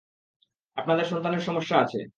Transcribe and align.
আপনাদের 0.77 1.05
সন্তানের 1.05 1.39
সমস্যা 1.39 1.75
আছে। 1.79 2.01